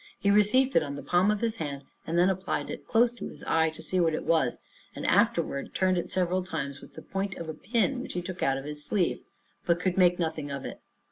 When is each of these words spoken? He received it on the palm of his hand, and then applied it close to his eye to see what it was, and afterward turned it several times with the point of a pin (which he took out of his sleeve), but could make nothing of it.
He 0.17 0.31
received 0.31 0.75
it 0.75 0.81
on 0.81 0.95
the 0.95 1.03
palm 1.03 1.29
of 1.29 1.41
his 1.41 1.57
hand, 1.57 1.83
and 2.07 2.17
then 2.17 2.31
applied 2.31 2.71
it 2.71 2.87
close 2.87 3.13
to 3.13 3.27
his 3.27 3.43
eye 3.43 3.69
to 3.69 3.83
see 3.83 3.99
what 3.99 4.15
it 4.15 4.25
was, 4.25 4.57
and 4.95 5.05
afterward 5.05 5.75
turned 5.75 5.95
it 5.95 6.09
several 6.09 6.43
times 6.43 6.81
with 6.81 6.95
the 6.95 7.03
point 7.03 7.35
of 7.37 7.47
a 7.47 7.53
pin 7.53 8.01
(which 8.01 8.13
he 8.13 8.23
took 8.23 8.41
out 8.41 8.57
of 8.57 8.65
his 8.65 8.83
sleeve), 8.83 9.19
but 9.63 9.79
could 9.79 9.99
make 9.99 10.17
nothing 10.17 10.49
of 10.49 10.65
it. 10.65 10.79